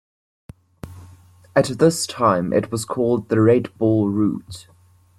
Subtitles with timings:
[1.55, 4.67] At this time it was called the Red Ball Route.